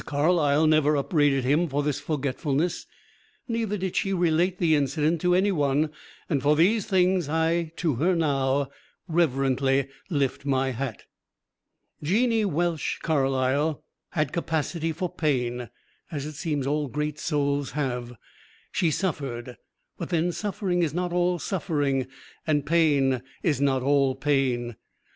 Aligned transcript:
Carlyle 0.03 0.65
never 0.65 0.95
upbraided 0.97 1.43
him 1.43 1.67
for 1.69 1.83
this 1.83 1.99
forgetfulness, 1.99 2.87
neither 3.47 3.77
did 3.77 3.95
she 3.95 4.11
relate 4.13 4.57
the 4.57 4.73
incident 4.73 5.21
to 5.21 5.35
any 5.35 5.51
one, 5.51 5.91
and 6.27 6.41
for 6.41 6.55
these 6.55 6.87
things 6.87 7.29
I 7.29 7.71
to 7.75 7.93
her 7.97 8.15
now 8.15 8.71
reverently 9.07 9.89
lift 10.09 10.43
my 10.43 10.71
hat. 10.71 11.05
Jeannie 12.01 12.45
Welsh 12.45 12.97
Carlyle 13.03 13.83
had 14.13 14.33
capacity 14.33 14.91
for 14.91 15.07
pain, 15.07 15.69
as 16.09 16.25
it 16.25 16.33
seems 16.33 16.65
all 16.65 16.87
great 16.87 17.19
souls 17.19 17.73
have. 17.73 18.13
She 18.71 18.89
suffered 18.89 19.55
but 19.99 20.09
then 20.09 20.31
suffering 20.31 20.81
is 20.81 20.95
not 20.95 21.13
all 21.13 21.37
suffering 21.37 22.07
and 22.47 22.65
pain 22.65 23.21
is 23.43 23.61
not 23.61 23.83
all 23.83 24.15
pain. 24.15 24.77